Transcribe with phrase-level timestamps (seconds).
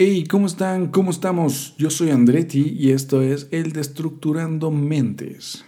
[0.00, 0.92] Hey, ¿cómo están?
[0.92, 1.74] ¿Cómo estamos?
[1.76, 5.64] Yo soy Andretti y esto es El Destructurando Mentes.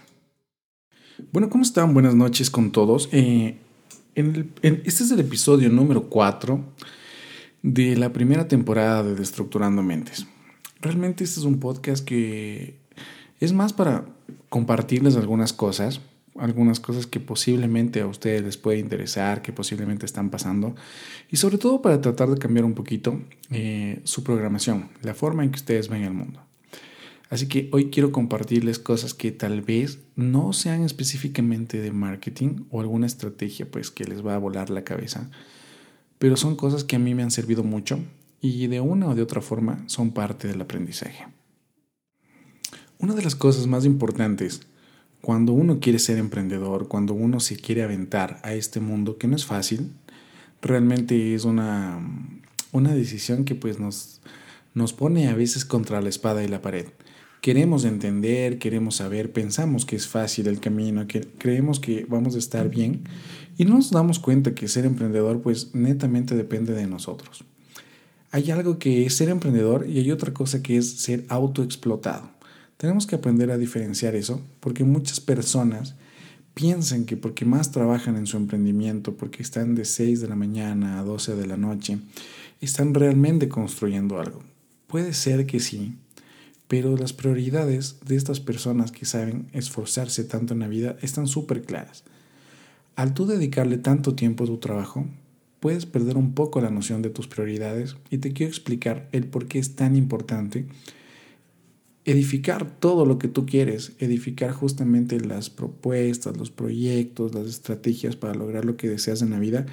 [1.33, 1.93] Bueno, ¿cómo están?
[1.93, 3.09] Buenas noches con todos.
[3.11, 3.57] Eh,
[4.15, 6.63] este es el episodio número 4
[7.61, 10.25] de la primera temporada de Destructurando Mentes.
[10.79, 12.77] Realmente este es un podcast que
[13.41, 14.05] es más para
[14.47, 15.99] compartirles algunas cosas,
[16.37, 20.75] algunas cosas que posiblemente a ustedes les puede interesar, que posiblemente están pasando,
[21.29, 25.51] y sobre todo para tratar de cambiar un poquito eh, su programación, la forma en
[25.51, 26.41] que ustedes ven el mundo.
[27.29, 32.81] Así que hoy quiero compartirles cosas que tal vez no sean específicamente de marketing o
[32.81, 35.29] alguna estrategia pues que les va a volar la cabeza,
[36.19, 37.99] pero son cosas que a mí me han servido mucho
[38.41, 41.25] y de una o de otra forma son parte del aprendizaje.
[42.99, 44.67] Una de las cosas más importantes
[45.21, 49.35] cuando uno quiere ser emprendedor, cuando uno se quiere aventar a este mundo, que no
[49.35, 49.91] es fácil,
[50.61, 51.99] realmente es una,
[52.71, 54.21] una decisión que pues nos,
[54.73, 56.87] nos pone a veces contra la espada y la pared.
[57.41, 62.37] Queremos entender, queremos saber, pensamos que es fácil el camino, que creemos que vamos a
[62.37, 63.03] estar bien
[63.57, 67.43] y no nos damos cuenta que ser emprendedor pues netamente depende de nosotros.
[68.31, 72.29] Hay algo que es ser emprendedor y hay otra cosa que es ser autoexplotado.
[72.81, 75.93] Tenemos que aprender a diferenciar eso porque muchas personas
[76.55, 80.97] piensan que porque más trabajan en su emprendimiento, porque están de 6 de la mañana
[80.97, 81.99] a 12 de la noche,
[82.59, 84.41] están realmente construyendo algo.
[84.87, 85.93] Puede ser que sí,
[86.67, 91.61] pero las prioridades de estas personas que saben esforzarse tanto en la vida están súper
[91.61, 92.03] claras.
[92.95, 95.05] Al tú dedicarle tanto tiempo a tu trabajo,
[95.59, 99.45] puedes perder un poco la noción de tus prioridades y te quiero explicar el por
[99.45, 100.65] qué es tan importante
[102.05, 108.33] edificar todo lo que tú quieres, edificar justamente las propuestas, los proyectos, las estrategias para
[108.33, 109.65] lograr lo que deseas en la vida,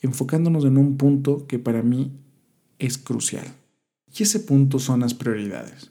[0.00, 2.12] enfocándonos en un punto que para mí
[2.78, 3.46] es crucial.
[4.16, 5.90] Y ese punto son las prioridades.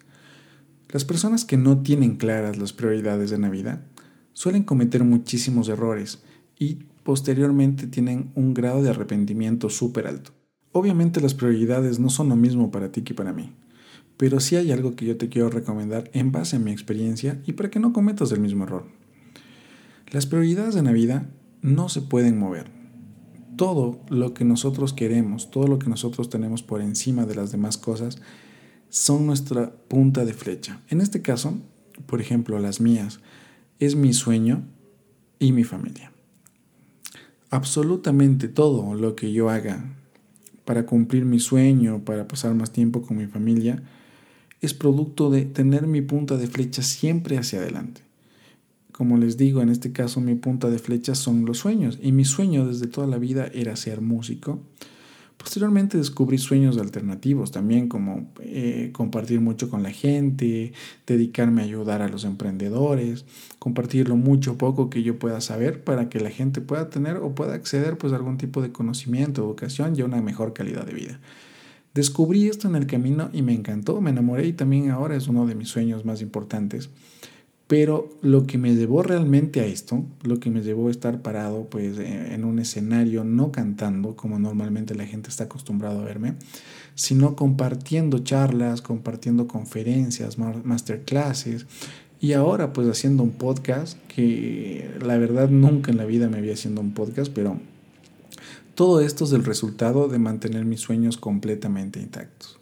[0.90, 3.86] Las personas que no tienen claras las prioridades de la vida
[4.34, 6.24] suelen cometer muchísimos errores
[6.58, 10.32] y posteriormente tienen un grado de arrepentimiento súper alto.
[10.72, 13.52] Obviamente las prioridades no son lo mismo para ti que para mí.
[14.18, 17.54] Pero sí hay algo que yo te quiero recomendar en base a mi experiencia y
[17.54, 18.86] para que no cometas el mismo error.
[20.12, 21.28] Las prioridades de la vida
[21.62, 22.70] no se pueden mover.
[23.56, 27.78] Todo lo que nosotros queremos, todo lo que nosotros tenemos por encima de las demás
[27.78, 28.20] cosas,
[28.90, 30.82] son nuestra punta de flecha.
[30.90, 31.58] En este caso,
[32.06, 33.20] por ejemplo, las mías,
[33.80, 34.64] es mi sueño
[35.40, 36.12] y mi familia.
[37.50, 39.84] Absolutamente todo lo que yo haga
[40.66, 43.84] para cumplir mi sueño, para pasar más tiempo con mi familia,
[44.64, 48.02] es producto de tener mi punta de flecha siempre hacia adelante.
[48.94, 52.24] Como les digo, en este caso mi punta de flecha son los sueños y mi
[52.24, 54.62] sueño desde toda la vida era ser músico.
[55.36, 60.72] Posteriormente descubrí sueños alternativos también como eh, compartir mucho con la gente,
[61.06, 63.26] dedicarme a ayudar a los emprendedores,
[63.60, 67.18] compartir lo mucho o poco que yo pueda saber para que la gente pueda tener
[67.18, 70.86] o pueda acceder pues a algún tipo de conocimiento, educación y a una mejor calidad
[70.86, 71.20] de vida.
[71.94, 75.46] Descubrí esto en el camino y me encantó, me enamoré y también ahora es uno
[75.46, 76.90] de mis sueños más importantes.
[77.68, 81.66] Pero lo que me llevó realmente a esto, lo que me llevó a estar parado
[81.70, 86.34] pues eh, en un escenario no cantando como normalmente la gente está acostumbrado a verme,
[86.96, 91.68] sino compartiendo charlas, compartiendo conferencias, masterclasses
[92.20, 96.54] y ahora pues haciendo un podcast que la verdad nunca en la vida me había
[96.54, 97.60] haciendo un podcast, pero
[98.76, 102.60] todo esto es el resultado de mantener mis sueños completamente intactos.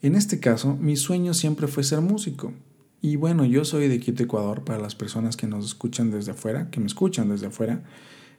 [0.00, 2.52] En este caso, mi sueño siempre fue ser músico.
[3.00, 6.70] Y bueno, yo soy de Quito, Ecuador, para las personas que nos escuchan desde afuera,
[6.70, 7.82] que me escuchan desde afuera.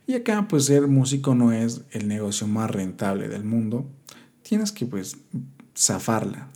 [0.08, 3.86] Y acá, pues ser músico no es el negocio más rentable del mundo.
[4.42, 5.18] Tienes que, pues,
[5.78, 6.50] zafarla.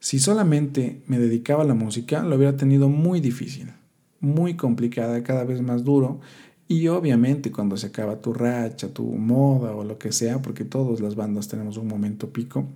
[0.00, 3.72] Si solamente me dedicaba a la música, lo hubiera tenido muy difícil,
[4.20, 6.20] muy complicada, cada vez más duro
[6.68, 11.00] y obviamente cuando se acaba tu racha, tu moda o lo que sea, porque todas
[11.00, 12.66] las bandas tenemos un momento pico,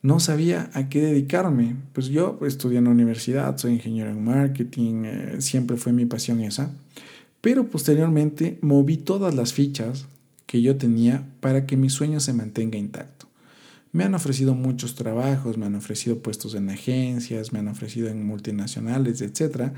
[0.00, 1.76] no sabía a qué dedicarme.
[1.92, 6.40] Pues yo estudié en la universidad, soy ingeniero en marketing, eh, siempre fue mi pasión
[6.40, 6.72] esa.
[7.40, 10.06] Pero posteriormente moví todas las fichas
[10.46, 13.26] que yo tenía para que mi sueño se mantenga intacto.
[13.92, 18.24] Me han ofrecido muchos trabajos, me han ofrecido puestos en agencias, me han ofrecido en
[18.26, 19.72] multinacionales, etc.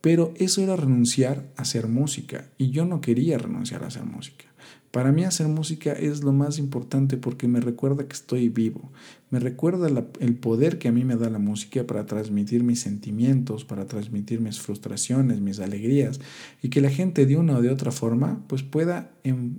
[0.00, 4.44] Pero eso era renunciar a hacer música y yo no quería renunciar a hacer música.
[4.90, 8.90] Para mí hacer música es lo más importante porque me recuerda que estoy vivo,
[9.30, 9.88] me recuerda
[10.18, 14.40] el poder que a mí me da la música para transmitir mis sentimientos, para transmitir
[14.40, 16.20] mis frustraciones, mis alegrías
[16.60, 19.58] y que la gente de una o de otra forma pues pueda em,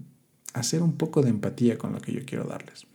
[0.54, 2.86] hacer un poco de empatía con lo que yo quiero darles.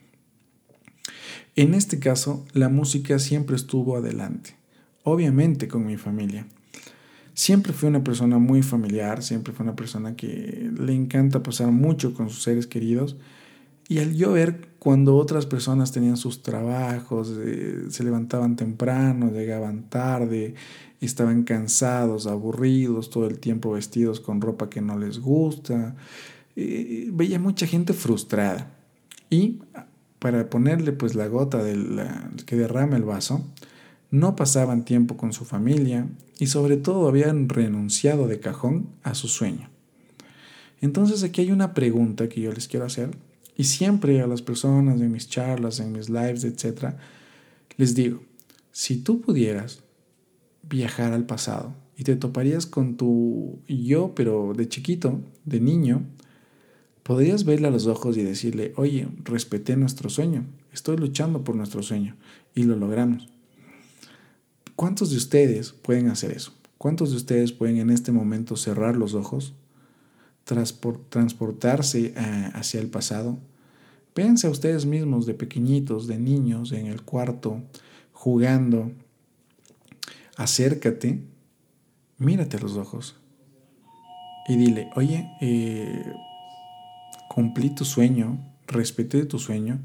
[1.54, 4.56] En este caso, la música siempre estuvo adelante,
[5.04, 6.46] obviamente con mi familia.
[7.36, 12.14] Siempre fui una persona muy familiar, siempre fue una persona que le encanta pasar mucho
[12.14, 13.18] con sus seres queridos.
[13.88, 19.90] Y al yo ver cuando otras personas tenían sus trabajos, eh, se levantaban temprano, llegaban
[19.90, 20.54] tarde,
[21.02, 25.94] estaban cansados, aburridos, todo el tiempo vestidos con ropa que no les gusta,
[26.56, 28.72] eh, veía mucha gente frustrada.
[29.28, 29.60] Y
[30.20, 32.00] para ponerle pues la gota del
[32.46, 33.44] que derrama el vaso,
[34.10, 36.08] no pasaban tiempo con su familia
[36.38, 39.70] y sobre todo habían renunciado de cajón a su sueño.
[40.80, 43.10] Entonces aquí hay una pregunta que yo les quiero hacer
[43.56, 46.94] y siempre a las personas en mis charlas, en mis lives, etc.,
[47.76, 48.22] les digo,
[48.72, 49.82] si tú pudieras
[50.62, 56.02] viajar al pasado y te toparías con tu yo, pero de chiquito, de niño,
[57.02, 61.82] podrías verle a los ojos y decirle, oye, respeté nuestro sueño, estoy luchando por nuestro
[61.82, 62.16] sueño
[62.54, 63.35] y lo logramos.
[64.76, 66.52] ¿Cuántos de ustedes pueden hacer eso?
[66.76, 69.54] ¿Cuántos de ustedes pueden en este momento cerrar los ojos,
[70.44, 73.38] transportarse eh, hacia el pasado?
[74.12, 77.62] Piensa a ustedes mismos de pequeñitos, de niños, en el cuarto,
[78.12, 78.92] jugando.
[80.36, 81.22] Acércate,
[82.18, 83.16] mírate a los ojos
[84.46, 86.04] y dile, oye, eh,
[87.30, 89.80] cumplí tu sueño, respeté tu sueño,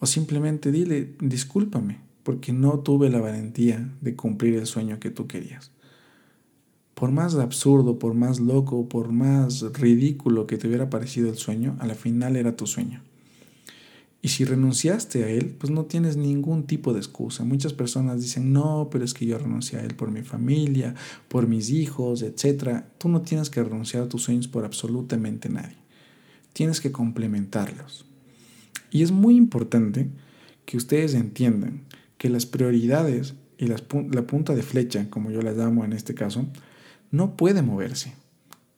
[0.00, 5.28] o simplemente dile, discúlpame, porque no tuve la valentía de cumplir el sueño que tú
[5.28, 5.70] querías.
[6.94, 11.76] Por más absurdo, por más loco, por más ridículo que te hubiera parecido el sueño,
[11.78, 13.00] a la final era tu sueño.
[14.20, 17.44] Y si renunciaste a él, pues no tienes ningún tipo de excusa.
[17.44, 20.94] Muchas personas dicen, no, pero es que yo renuncié a él por mi familia,
[21.28, 22.82] por mis hijos, etc.
[22.98, 25.86] Tú no tienes que renunciar a tus sueños por absolutamente nadie
[26.56, 28.06] tienes que complementarlos.
[28.90, 30.08] Y es muy importante
[30.64, 31.82] que ustedes entiendan
[32.26, 36.44] que las prioridades y la punta de flecha, como yo las llamo en este caso,
[37.12, 38.14] no puede moverse.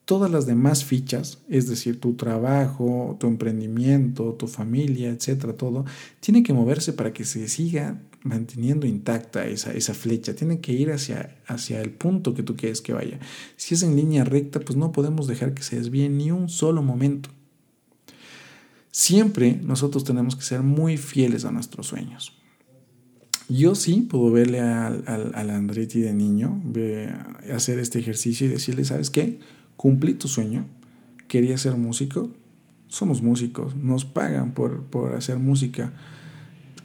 [0.05, 5.83] Todas las demás fichas, es decir, tu trabajo, tu emprendimiento, tu familia, etcétera, todo,
[6.19, 10.35] tiene que moverse para que se siga manteniendo intacta esa, esa flecha.
[10.35, 13.19] Tiene que ir hacia, hacia el punto que tú quieres que vaya.
[13.55, 16.83] Si es en línea recta, pues no podemos dejar que se desvíe ni un solo
[16.83, 17.31] momento.
[18.91, 22.38] Siempre nosotros tenemos que ser muy fieles a nuestros sueños.
[23.49, 26.61] Yo sí puedo verle al, al, Andretti de niño,
[27.53, 29.39] hacer este ejercicio y decirle, ¿sabes qué?
[29.75, 30.65] Cumplí tu sueño,
[31.27, 32.29] quería ser músico,
[32.87, 35.93] somos músicos, nos pagan por, por hacer música.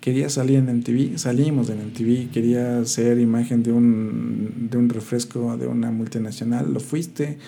[0.01, 5.57] Quería salir en MTV, salimos en MTV, quería ser imagen de un, de un refresco
[5.57, 7.39] de una multinacional, lo fuiste.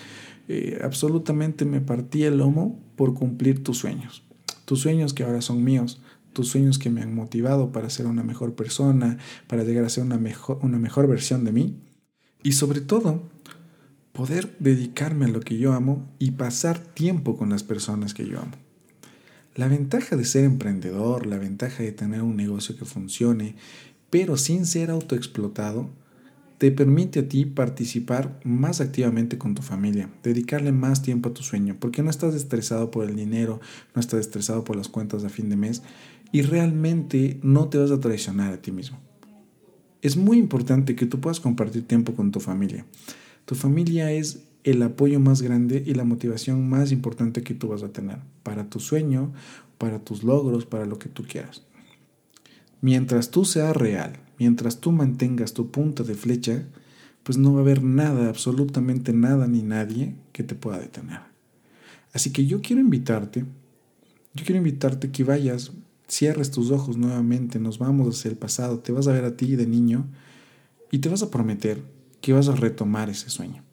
[0.47, 4.23] Eh, absolutamente me partí el lomo por cumplir tus sueños
[4.67, 6.01] tus sueños que ahora son míos,
[6.37, 9.17] tus sueños que me han motivado para ser una mejor persona,
[9.47, 11.81] para llegar a ser una mejor, una mejor versión de mí.
[12.43, 13.27] Y sobre todo,
[14.11, 18.39] poder dedicarme a lo que yo amo y pasar tiempo con las personas que yo
[18.39, 18.51] amo.
[19.55, 23.55] La ventaja de ser emprendedor, la ventaja de tener un negocio que funcione,
[24.11, 25.89] pero sin ser autoexplotado,
[26.57, 31.43] te permite a ti participar más activamente con tu familia, dedicarle más tiempo a tu
[31.43, 33.59] sueño, porque no estás estresado por el dinero,
[33.93, 35.83] no estás estresado por las cuentas a fin de mes
[36.31, 38.99] y realmente no te vas a traicionar a ti mismo.
[40.01, 42.85] Es muy importante que tú puedas compartir tiempo con tu familia.
[43.45, 47.83] Tu familia es el apoyo más grande y la motivación más importante que tú vas
[47.83, 49.33] a tener para tu sueño,
[49.77, 51.63] para tus logros, para lo que tú quieras.
[52.81, 56.65] Mientras tú seas real, mientras tú mantengas tu punta de flecha,
[57.23, 61.21] pues no va a haber nada, absolutamente nada ni nadie que te pueda detener.
[62.13, 63.45] Así que yo quiero invitarte,
[64.33, 65.71] yo quiero invitarte que vayas,
[66.07, 69.55] cierres tus ojos nuevamente, nos vamos hacia el pasado, te vas a ver a ti
[69.55, 70.05] de niño
[70.91, 71.81] y te vas a prometer
[72.21, 73.63] que vas a retomar ese sueño.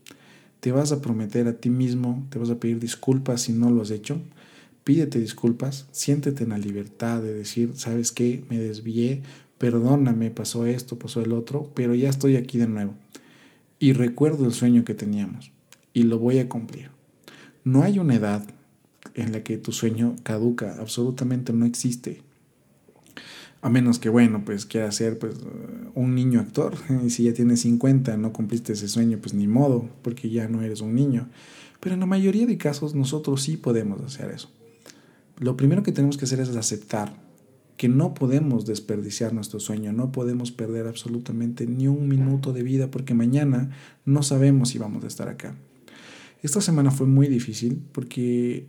[0.60, 3.82] Te vas a prometer a ti mismo, te vas a pedir disculpas si no lo
[3.82, 4.20] has hecho,
[4.82, 8.44] pídete disculpas, siéntete en la libertad de decir, ¿sabes qué?
[8.48, 9.22] Me desvié,
[9.58, 12.94] perdóname, pasó esto, pasó el otro, pero ya estoy aquí de nuevo.
[13.78, 15.52] Y recuerdo el sueño que teníamos
[15.92, 16.90] y lo voy a cumplir.
[17.64, 18.46] No hay una edad
[19.14, 22.22] en la que tu sueño caduca, absolutamente no existe.
[23.62, 25.36] A menos que, bueno, pues quieras ser pues,
[25.94, 26.74] un niño actor.
[27.06, 30.62] Y si ya tienes 50, no cumpliste ese sueño, pues ni modo, porque ya no
[30.62, 31.28] eres un niño.
[31.80, 34.50] Pero en la mayoría de casos nosotros sí podemos hacer eso.
[35.38, 37.14] Lo primero que tenemos que hacer es aceptar
[37.76, 42.90] que no podemos desperdiciar nuestro sueño, no podemos perder absolutamente ni un minuto de vida
[42.90, 43.70] porque mañana
[44.04, 45.56] no sabemos si vamos a estar acá.
[46.42, 48.66] Esta semana fue muy difícil porque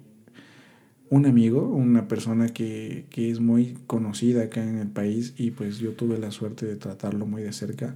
[1.15, 5.77] un amigo, una persona que, que, es muy conocida acá en el país y pues
[5.79, 7.95] yo tuve la suerte de tratarlo muy de cerca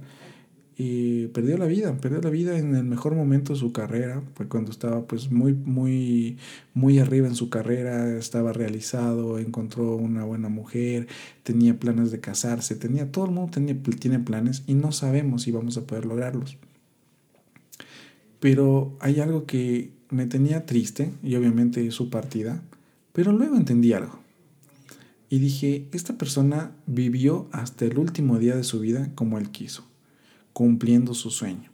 [0.82, 4.48] y perdió la vida, perdió la vida en el mejor momento de su carrera, fue
[4.48, 6.38] cuando estaba pues muy, muy,
[6.72, 11.06] muy arriba en su carrera, estaba realizado, encontró una buena mujer,
[11.42, 15.52] tenía planes de casarse, tenía, todo el mundo tenía, tiene planes y no sabemos si
[15.52, 16.56] vamos a poder lograrlos.
[18.38, 22.62] Pero hay algo que me tenía triste y obviamente su partida,
[23.12, 24.18] pero luego entendí algo.
[25.28, 29.90] Y dije, esta persona vivió hasta el último día de su vida como él quiso
[30.52, 31.70] cumpliendo su sueño.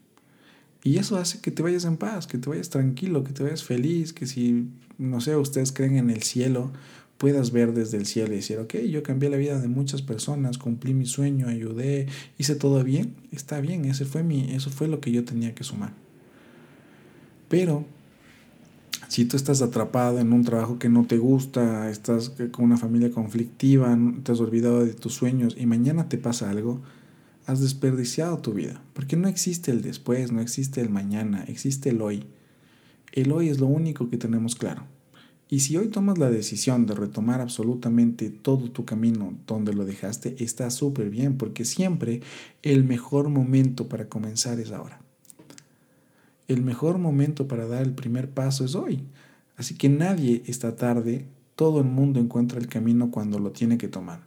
[0.82, 3.64] Y eso hace que te vayas en paz, que te vayas tranquilo, que te vayas
[3.64, 6.72] feliz, que si, no sé, ustedes creen en el cielo,
[7.18, 10.58] puedas ver desde el cielo y decir, ok, yo cambié la vida de muchas personas,
[10.58, 12.06] cumplí mi sueño, ayudé,
[12.38, 15.64] hice todo bien, está bien, ese fue mi, eso fue lo que yo tenía que
[15.64, 15.92] sumar.
[17.48, 17.84] Pero
[19.08, 23.10] si tú estás atrapado en un trabajo que no te gusta, estás con una familia
[23.10, 26.80] conflictiva, te has olvidado de tus sueños y mañana te pasa algo,
[27.46, 32.02] has desperdiciado tu vida, porque no existe el después, no existe el mañana, existe el
[32.02, 32.24] hoy.
[33.12, 34.84] El hoy es lo único que tenemos claro.
[35.48, 40.34] Y si hoy tomas la decisión de retomar absolutamente todo tu camino donde lo dejaste,
[40.42, 42.20] está súper bien, porque siempre
[42.62, 45.05] el mejor momento para comenzar es ahora.
[46.48, 49.04] El mejor momento para dar el primer paso es hoy.
[49.56, 53.88] Así que nadie está tarde, todo el mundo encuentra el camino cuando lo tiene que
[53.88, 54.20] tomar.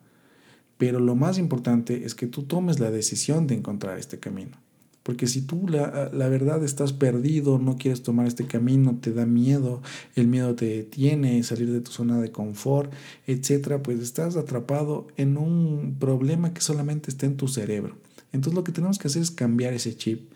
[0.77, 4.57] Pero lo más importante es que tú tomes la decisión de encontrar este camino.
[5.03, 9.25] Porque si tú la, la, verdad estás perdido, no quieres tomar este camino, te da
[9.25, 9.81] miedo,
[10.15, 12.93] el miedo te detiene, salir de tu zona de confort,
[13.25, 17.97] etcétera, pues estás atrapado en un problema que solamente está en tu cerebro.
[18.31, 20.29] Entonces lo que tenemos que hacer es cambiar ese chip,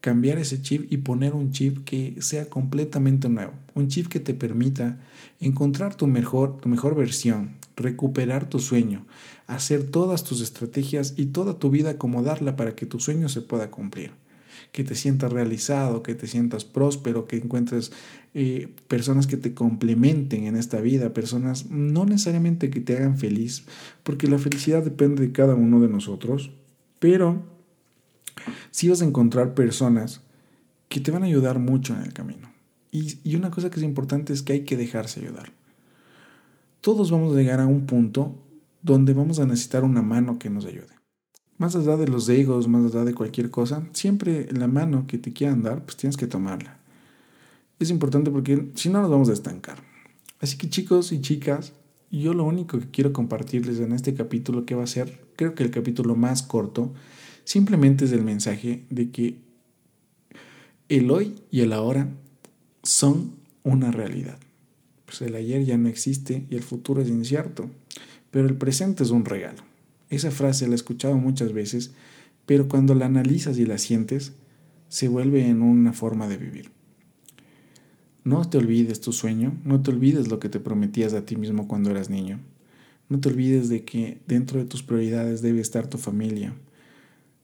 [0.00, 4.34] cambiar ese chip y poner un chip que sea completamente nuevo, un chip que te
[4.34, 4.98] permita
[5.40, 9.06] encontrar tu mejor, tu mejor versión, recuperar tu sueño,
[9.46, 13.70] hacer todas tus estrategias y toda tu vida acomodarla para que tu sueño se pueda
[13.70, 14.12] cumplir.
[14.72, 17.92] Que te sientas realizado, que te sientas próspero, que encuentres
[18.34, 23.64] eh, personas que te complementen en esta vida, personas no necesariamente que te hagan feliz,
[24.02, 26.52] porque la felicidad depende de cada uno de nosotros,
[27.00, 27.42] pero
[28.70, 30.22] sí vas a encontrar personas
[30.88, 32.50] que te van a ayudar mucho en el camino.
[32.90, 35.52] Y, y una cosa que es importante es que hay que dejarse ayudar.
[36.80, 38.34] Todos vamos a llegar a un punto
[38.82, 41.00] donde vamos a necesitar una mano que nos ayude.
[41.58, 45.32] Más allá de los egos, más allá de cualquier cosa, siempre la mano que te
[45.32, 46.78] quieran dar, pues tienes que tomarla.
[47.78, 49.78] Es importante porque si no nos vamos a estancar.
[50.40, 51.74] Así que chicos y chicas,
[52.10, 55.62] yo lo único que quiero compartirles en este capítulo, que va a ser, creo que
[55.62, 56.92] el capítulo más corto,
[57.50, 59.38] simplemente es el mensaje de que
[60.88, 62.08] el hoy y el ahora
[62.82, 64.38] son una realidad.
[65.04, 67.68] Pues el ayer ya no existe y el futuro es incierto
[68.30, 69.62] pero el presente es un regalo.
[70.08, 71.92] Esa frase la he escuchado muchas veces,
[72.46, 74.32] pero cuando la analizas y la sientes,
[74.88, 76.70] se vuelve en una forma de vivir.
[78.24, 81.68] No te olvides tu sueño, no te olvides lo que te prometías a ti mismo
[81.68, 82.40] cuando eras niño.
[83.08, 86.54] No te olvides de que dentro de tus prioridades debe estar tu familia.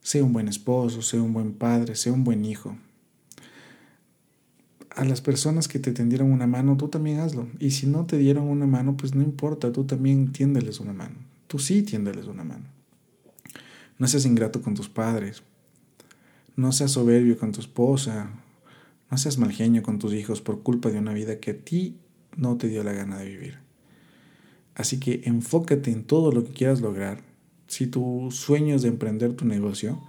[0.06, 2.76] Sea un buen esposo, sea un buen padre, sea un buen hijo
[4.96, 7.46] a las personas que te tendieron una mano, tú también hazlo.
[7.60, 11.16] Y si no te dieron una mano, pues no importa, tú también tiéndeles una mano.
[11.48, 12.64] Tú sí tiéndeles una mano.
[13.98, 15.42] No seas ingrato con tus padres.
[16.56, 18.30] No seas soberbio con tu esposa.
[19.10, 21.98] No seas malgenio con tus hijos por culpa de una vida que a ti
[22.34, 23.58] no te dio la gana de vivir.
[24.74, 27.22] Así que enfócate en todo lo que quieras lograr.
[27.66, 30.00] Si tu sueño es de emprender tu negocio,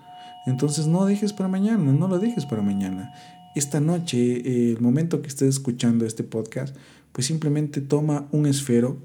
[0.45, 3.13] entonces no dejes para mañana, no lo dejes para mañana
[3.57, 6.75] esta noche, el momento que estés escuchando este podcast,
[7.11, 8.97] pues simplemente toma un esfero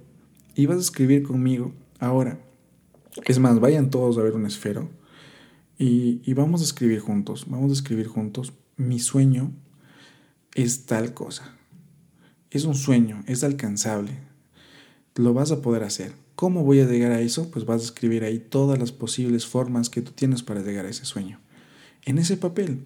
[0.54, 2.38] y vas a escribir conmigo ahora.
[3.24, 4.90] Es más, vayan todos a ver un esfero
[5.78, 8.52] y, y vamos a escribir juntos, vamos a escribir juntos.
[8.76, 9.52] Mi sueño
[10.54, 11.56] es tal cosa.
[12.50, 14.18] Es un sueño, es alcanzable.
[15.14, 16.12] Lo vas a poder hacer.
[16.42, 17.52] ¿Cómo voy a llegar a eso?
[17.52, 20.88] Pues vas a escribir ahí todas las posibles formas que tú tienes para llegar a
[20.88, 21.38] ese sueño.
[22.04, 22.80] En ese papel,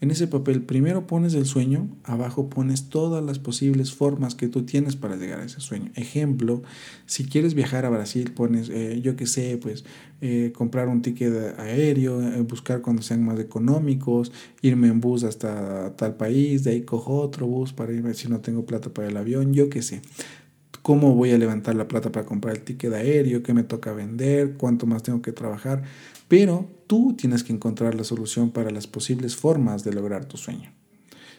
[0.00, 4.64] en ese papel primero pones el sueño, abajo pones todas las posibles formas que tú
[4.64, 5.92] tienes para llegar a ese sueño.
[5.94, 6.64] Ejemplo,
[7.06, 9.84] si quieres viajar a Brasil, pones, eh, yo qué sé, pues
[10.20, 15.94] eh, comprar un ticket aéreo, eh, buscar cuando sean más económicos, irme en bus hasta
[15.94, 19.16] tal país, de ahí cojo otro bus para irme si no tengo plata para el
[19.16, 20.02] avión, yo qué sé
[20.82, 24.54] cómo voy a levantar la plata para comprar el ticket aéreo, qué me toca vender,
[24.56, 25.82] cuánto más tengo que trabajar.
[26.28, 30.72] Pero tú tienes que encontrar la solución para las posibles formas de lograr tu sueño.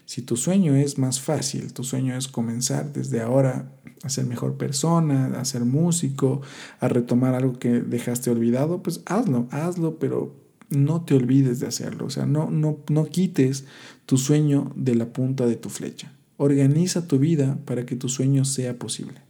[0.05, 3.71] Si tu sueño es más fácil, tu sueño es comenzar desde ahora
[4.03, 6.41] a ser mejor persona, a ser músico,
[6.79, 10.35] a retomar algo que dejaste olvidado, pues hazlo, hazlo, pero
[10.69, 12.05] no te olvides de hacerlo.
[12.05, 13.65] O sea, no, no, no quites
[14.05, 16.11] tu sueño de la punta de tu flecha.
[16.37, 19.21] Organiza tu vida para que tu sueño sea posible.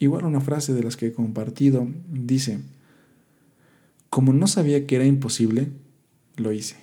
[0.00, 2.58] Igual una frase de las que he compartido dice,
[4.08, 5.68] como no sabía que era imposible,
[6.36, 6.76] lo hice.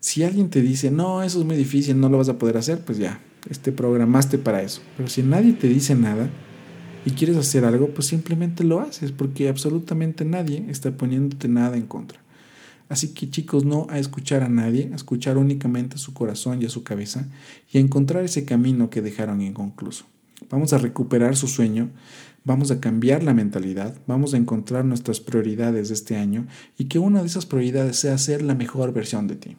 [0.00, 2.84] Si alguien te dice, no, eso es muy difícil, no lo vas a poder hacer,
[2.84, 3.20] pues ya,
[3.62, 4.82] te programaste para eso.
[4.96, 6.28] Pero si nadie te dice nada
[7.04, 11.86] y quieres hacer algo, pues simplemente lo haces, porque absolutamente nadie está poniéndote nada en
[11.86, 12.18] contra.
[12.88, 16.64] Así que chicos, no a escuchar a nadie, a escuchar únicamente a su corazón y
[16.64, 17.28] a su cabeza
[17.72, 20.06] y a encontrar ese camino que dejaron inconcluso.
[20.48, 21.90] Vamos a recuperar su sueño,
[22.44, 26.46] vamos a cambiar la mentalidad, vamos a encontrar nuestras prioridades de este año
[26.78, 29.56] y que una de esas prioridades sea ser la mejor versión de ti.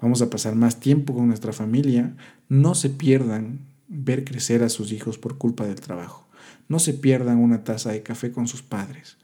[0.00, 2.16] Vamos a pasar más tiempo con nuestra familia,
[2.48, 6.28] no se pierdan ver crecer a sus hijos por culpa del trabajo,
[6.68, 9.18] no se pierdan una taza de café con sus padres,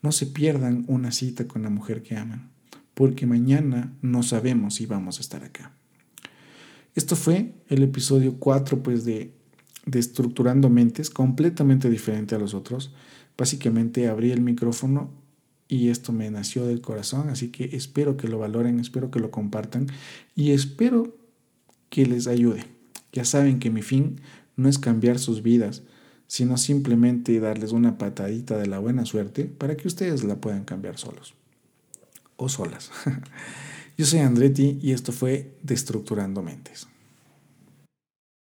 [0.00, 2.50] no se pierdan una cita con la mujer que aman,
[2.94, 5.72] porque mañana no sabemos si vamos a estar acá.
[6.94, 9.32] Esto fue el episodio 4 pues de
[9.86, 12.92] de Estructurando Mentes, completamente diferente a los otros.
[13.36, 15.10] Básicamente abrí el micrófono
[15.68, 19.30] y esto me nació del corazón, así que espero que lo valoren, espero que lo
[19.30, 19.86] compartan
[20.34, 21.16] y espero
[21.88, 22.64] que les ayude.
[23.12, 24.20] Ya saben que mi fin
[24.56, 25.82] no es cambiar sus vidas,
[26.26, 30.98] sino simplemente darles una patadita de la buena suerte para que ustedes la puedan cambiar
[30.98, 31.34] solos
[32.36, 32.90] o solas.
[33.98, 36.88] Yo soy Andretti y esto fue Destructurando Mentes.